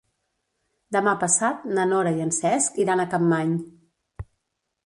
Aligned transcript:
Demà 0.97 1.13
passat 1.25 1.69
na 1.79 1.85
Nora 1.91 2.15
i 2.21 2.25
en 2.25 2.33
Cesc 2.39 2.81
iran 2.87 3.05
a 3.05 3.09
Capmany. 3.13 3.55